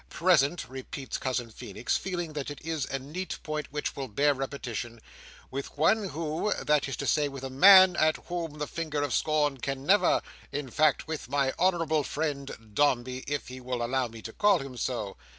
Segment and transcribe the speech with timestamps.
[0.09, 5.77] "Present," repeats Cousin Feenix, feeling that it is a neat point which will bear repetition,—"with
[5.77, 9.85] one who—that is to say, with a man, at whom the finger of scorn can
[9.85, 14.75] never—in fact, with my honourable friend Dombey, if he will allow me to call him
[14.75, 15.17] so."